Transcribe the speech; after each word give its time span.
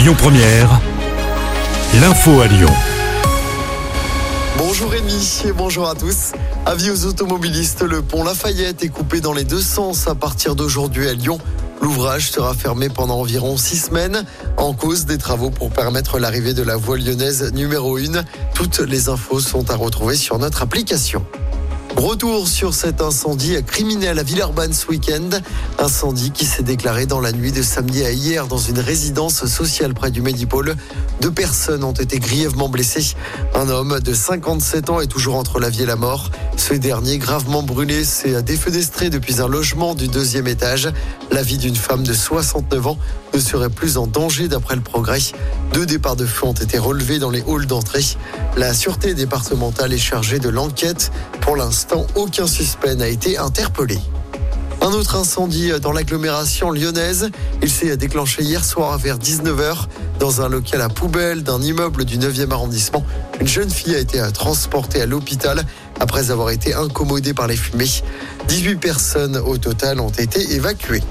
Lyon 0.00 0.14
Première, 0.16 0.80
l'info 2.00 2.40
à 2.40 2.46
Lyon. 2.46 2.72
Bonjour 4.56 4.90
Rémi 4.90 5.42
et 5.44 5.52
bonjour 5.52 5.90
à 5.90 5.94
tous. 5.94 6.32
Avis 6.64 6.90
aux 6.90 7.04
automobilistes, 7.04 7.82
le 7.82 8.00
pont 8.00 8.24
Lafayette 8.24 8.82
est 8.82 8.88
coupé 8.88 9.20
dans 9.20 9.34
les 9.34 9.44
deux 9.44 9.60
sens 9.60 10.08
à 10.08 10.14
partir 10.14 10.54
d'aujourd'hui 10.54 11.06
à 11.06 11.12
Lyon. 11.12 11.38
L'ouvrage 11.82 12.30
sera 12.30 12.54
fermé 12.54 12.88
pendant 12.88 13.20
environ 13.20 13.58
six 13.58 13.76
semaines 13.76 14.24
en 14.56 14.72
cause 14.72 15.04
des 15.04 15.18
travaux 15.18 15.50
pour 15.50 15.70
permettre 15.70 16.18
l'arrivée 16.18 16.54
de 16.54 16.62
la 16.62 16.76
voie 16.76 16.96
lyonnaise 16.96 17.52
numéro 17.52 17.98
1. 17.98 18.24
Toutes 18.54 18.78
les 18.78 19.10
infos 19.10 19.40
sont 19.40 19.70
à 19.70 19.76
retrouver 19.76 20.16
sur 20.16 20.38
notre 20.38 20.62
application. 20.62 21.26
Retour 21.96 22.46
sur 22.46 22.72
cet 22.72 23.00
incendie 23.00 23.56
criminel 23.64 24.18
à 24.18 24.22
Villeurbanne 24.22 24.72
ce 24.72 24.86
week-end. 24.86 25.28
Incendie 25.78 26.30
qui 26.30 26.46
s'est 26.46 26.62
déclaré 26.62 27.04
dans 27.04 27.20
la 27.20 27.32
nuit 27.32 27.50
de 27.50 27.62
samedi 27.62 28.04
à 28.04 28.12
hier 28.12 28.46
dans 28.46 28.58
une 28.58 28.78
résidence 28.78 29.44
sociale 29.46 29.92
près 29.92 30.10
du 30.10 30.22
Médipôle. 30.22 30.76
Deux 31.20 31.32
personnes 31.32 31.82
ont 31.82 31.92
été 31.92 32.20
grièvement 32.20 32.68
blessées. 32.68 33.14
Un 33.54 33.68
homme 33.68 33.98
de 34.00 34.14
57 34.14 34.88
ans 34.88 35.00
est 35.00 35.08
toujours 35.08 35.34
entre 35.34 35.58
la 35.58 35.68
vie 35.68 35.82
et 35.82 35.86
la 35.86 35.96
mort. 35.96 36.30
Ce 36.56 36.74
dernier, 36.74 37.18
gravement 37.18 37.62
brûlé, 37.62 38.04
s'est 38.04 38.42
défenestré 38.42 39.10
depuis 39.10 39.40
un 39.40 39.48
logement 39.48 39.94
du 39.94 40.08
deuxième 40.08 40.46
étage. 40.46 40.88
La 41.32 41.42
vie 41.42 41.58
d'une 41.58 41.76
femme 41.76 42.04
de 42.04 42.14
69 42.14 42.86
ans 42.86 42.98
ne 43.34 43.38
serait 43.40 43.70
plus 43.70 43.96
en 43.96 44.06
danger 44.06 44.48
d'après 44.48 44.76
le 44.76 44.80
progrès. 44.80 45.20
Deux 45.72 45.86
départs 45.86 46.16
de 46.16 46.26
feu 46.26 46.46
ont 46.46 46.52
été 46.52 46.78
relevés 46.78 47.18
dans 47.18 47.30
les 47.30 47.42
halls 47.42 47.66
d'entrée. 47.66 48.04
La 48.56 48.74
sûreté 48.74 49.14
départementale 49.14 49.92
est 49.92 49.98
chargée 49.98 50.38
de 50.38 50.48
l'enquête. 50.48 51.12
Pour 51.40 51.56
l'instant, 51.56 51.79
aucun 52.14 52.46
suspect 52.46 52.94
n'a 52.94 53.08
été 53.08 53.38
interpellé. 53.38 53.98
Un 54.82 54.92
autre 54.92 55.16
incendie 55.16 55.72
dans 55.80 55.92
l'agglomération 55.92 56.70
lyonnaise. 56.70 57.30
Il 57.62 57.70
s'est 57.70 57.96
déclenché 57.96 58.42
hier 58.42 58.64
soir 58.64 58.96
vers 58.96 59.18
19h 59.18 59.86
dans 60.18 60.40
un 60.40 60.48
local 60.48 60.80
à 60.80 60.88
poubelle 60.88 61.42
d'un 61.42 61.60
immeuble 61.60 62.04
du 62.04 62.18
9e 62.18 62.50
arrondissement. 62.50 63.04
Une 63.40 63.46
jeune 63.46 63.70
fille 63.70 63.94
a 63.94 63.98
été 63.98 64.20
transportée 64.32 65.02
à 65.02 65.06
l'hôpital 65.06 65.64
après 66.00 66.30
avoir 66.30 66.50
été 66.50 66.74
incommodée 66.74 67.34
par 67.34 67.46
les 67.46 67.56
fumées. 67.56 67.90
18 68.48 68.76
personnes 68.76 69.36
au 69.36 69.58
total 69.58 70.00
ont 70.00 70.08
été 70.10 70.54
évacuées. 70.54 71.02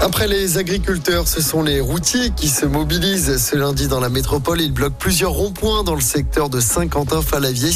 Après 0.00 0.28
les 0.28 0.58
agriculteurs, 0.58 1.26
ce 1.26 1.40
sont 1.40 1.62
les 1.62 1.80
routiers 1.80 2.30
qui 2.30 2.48
se 2.48 2.66
mobilisent 2.66 3.38
ce 3.38 3.56
lundi 3.56 3.88
dans 3.88 4.00
la 4.00 4.08
métropole. 4.08 4.60
Ils 4.60 4.72
bloquent 4.72 4.96
plusieurs 4.98 5.32
ronds-points 5.32 5.82
dans 5.82 5.94
le 5.94 6.00
secteur 6.00 6.50
de 6.50 6.60
Saint-Quentin-Falavier. 6.60 7.70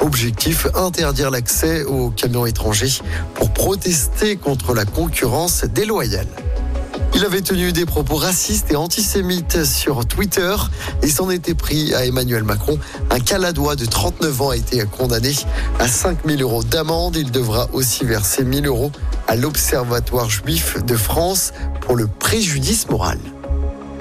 Objectif, 0.00 0.66
interdire 0.74 1.30
l'accès 1.30 1.84
aux 1.84 2.10
camions 2.10 2.46
étrangers 2.46 3.00
pour 3.34 3.52
protester 3.52 4.36
contre 4.36 4.74
la 4.74 4.84
concurrence 4.84 5.64
déloyale. 5.64 6.28
Il 7.16 7.24
avait 7.24 7.42
tenu 7.42 7.72
des 7.72 7.86
propos 7.86 8.16
racistes 8.16 8.72
et 8.72 8.76
antisémites 8.76 9.64
sur 9.64 10.04
Twitter 10.04 10.54
et 11.02 11.08
s'en 11.08 11.30
était 11.30 11.54
pris 11.54 11.94
à 11.94 12.04
Emmanuel 12.04 12.42
Macron. 12.42 12.78
Un 13.10 13.20
Caladois 13.20 13.76
de 13.76 13.84
39 13.84 14.42
ans 14.42 14.50
a 14.50 14.56
été 14.56 14.84
condamné 14.84 15.32
à 15.78 15.86
5000 15.86 16.42
euros 16.42 16.64
d'amende. 16.64 17.16
Il 17.16 17.30
devra 17.30 17.68
aussi 17.72 18.04
verser 18.04 18.42
1000 18.42 18.66
euros 18.66 18.90
à 19.28 19.36
l'Observatoire 19.36 20.28
juif 20.28 20.82
de 20.84 20.96
France 20.96 21.52
pour 21.82 21.94
le 21.96 22.08
préjudice 22.08 22.88
moral. 22.88 23.18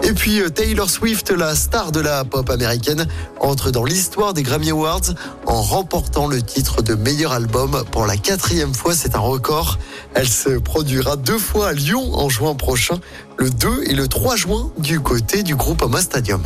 Et 0.04 0.12
puis 0.12 0.42
euh, 0.42 0.50
Taylor 0.50 0.90
Swift, 0.90 1.32
la 1.32 1.56
star 1.56 1.92
de 1.94 2.02
la 2.02 2.26
pop 2.26 2.50
américaine, 2.50 3.08
entre 3.40 3.72
dans 3.72 3.86
l'histoire 3.86 4.34
des 4.34 4.44
Grammy 4.44 4.72
Awards 4.72 5.14
en 5.46 5.62
remportant 5.62 6.28
le 6.28 6.42
titre 6.42 6.82
de 6.82 6.94
meilleur 6.94 7.32
album 7.32 7.84
pour 7.90 8.06
la 8.06 8.18
quatrième 8.18 8.74
fois. 8.74 8.96
C'est 8.96 9.16
un 9.16 9.20
record. 9.20 9.80
Elle 10.14 10.28
se 10.28 10.60
produira 10.60 11.16
deux 11.16 11.38
fois 11.38 11.70
à 11.70 11.74
Lyon 11.74 12.14
en 12.14 12.28
juin 12.28 12.54
prochain, 12.54 13.00
le 13.38 13.50
2 13.50 13.84
et 13.86 13.94
le 13.94 14.08
3 14.10 14.36
juin 14.36 14.72
du 14.78 15.00
côté 15.00 15.42
du 15.42 15.56
groupe 15.56 15.82
Ama 15.82 16.02
Stadium. 16.02 16.44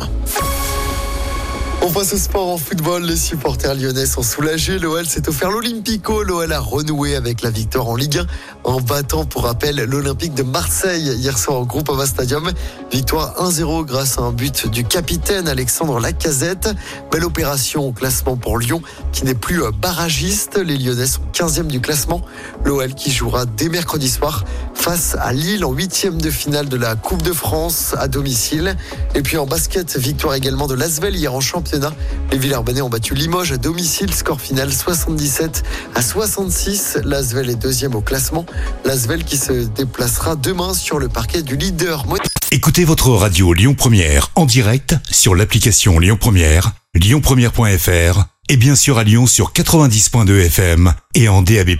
On 1.80 1.92
passe 1.92 2.12
au 2.12 2.18
sport 2.18 2.48
en 2.48 2.58
football. 2.58 3.04
Les 3.04 3.16
supporters 3.16 3.74
lyonnais 3.74 4.04
sont 4.04 4.22
soulagés. 4.22 4.80
L'OL 4.80 5.06
s'est 5.06 5.28
offert 5.28 5.50
l'Olympico. 5.50 6.24
L'OL 6.24 6.52
a 6.52 6.58
renoué 6.58 7.14
avec 7.14 7.40
la 7.40 7.50
victoire 7.50 7.88
en 7.88 7.94
Ligue 7.94 8.18
1 8.18 8.26
en 8.64 8.80
battant 8.80 9.24
pour 9.24 9.44
rappel 9.44 9.76
l'Olympique 9.76 10.34
de 10.34 10.42
Marseille 10.42 11.14
hier 11.16 11.38
soir 11.38 11.60
au 11.60 11.66
groupe 11.66 11.88
Stadium. 12.04 12.50
Victoire 12.90 13.36
1-0 13.40 13.84
grâce 13.84 14.18
à 14.18 14.22
un 14.22 14.32
but 14.32 14.66
du 14.66 14.84
capitaine 14.84 15.46
Alexandre 15.46 16.00
Lacazette. 16.00 16.68
Belle 17.12 17.24
opération 17.24 17.86
au 17.86 17.92
classement 17.92 18.36
pour 18.36 18.58
Lyon 18.58 18.82
qui 19.12 19.24
n'est 19.24 19.34
plus 19.34 19.62
barragiste. 19.80 20.58
Les 20.58 20.76
Lyonnais 20.76 21.06
sont 21.06 21.22
15e 21.32 21.68
du 21.68 21.80
classement. 21.80 22.22
L'OL 22.64 22.92
qui 22.94 23.12
jouera 23.12 23.46
dès 23.46 23.68
mercredi 23.68 24.08
soir 24.08 24.44
face 24.74 25.16
à 25.20 25.32
Lille 25.32 25.64
en 25.64 25.72
huitième 25.72 26.20
de 26.20 26.30
finale 26.30 26.68
de 26.68 26.76
la 26.76 26.96
Coupe 26.96 27.22
de 27.22 27.32
France 27.32 27.94
à 27.98 28.08
domicile. 28.08 28.76
Et 29.14 29.22
puis 29.22 29.36
en 29.36 29.46
basket, 29.46 29.96
victoire 29.96 30.34
également 30.34 30.66
de 30.66 30.74
Lasvel 30.74 31.14
hier 31.14 31.32
en 31.32 31.40
championnat. 31.68 31.94
Les 32.32 32.38
Villers-Banais 32.38 32.82
ont 32.82 32.88
battu 32.88 33.14
Limoges 33.14 33.52
à 33.52 33.56
domicile. 33.56 34.12
Score 34.14 34.40
final 34.40 34.72
77 34.72 35.62
à 35.94 36.02
66. 36.02 36.98
Lasvel 37.04 37.50
est 37.50 37.56
deuxième 37.56 37.94
au 37.94 38.00
classement. 38.00 38.46
Lasvel 38.84 39.24
qui 39.24 39.36
se 39.36 39.52
déplacera 39.52 40.36
demain 40.36 40.74
sur 40.74 40.98
le 40.98 41.08
parquet 41.08 41.42
du 41.42 41.56
leader. 41.56 42.04
Écoutez 42.50 42.84
votre 42.84 43.10
radio 43.10 43.52
Lyon 43.52 43.74
Première 43.74 44.30
en 44.34 44.46
direct 44.46 44.96
sur 45.10 45.34
l'application 45.34 45.98
Lyon 45.98 46.16
Première, 46.18 46.72
lyonpremière.fr 46.94 48.24
et 48.48 48.56
bien 48.56 48.74
sûr 48.74 48.98
à 48.98 49.04
Lyon 49.04 49.26
sur 49.26 49.52
90.2 49.52 50.46
FM 50.46 50.94
et 51.14 51.28
en 51.28 51.42
DAB+. 51.42 51.70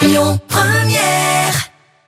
Lyon 0.00 0.40
Première 0.48 1.70